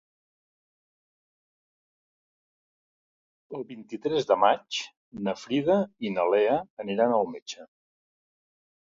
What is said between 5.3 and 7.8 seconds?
Frida i na Lea aniran al metge.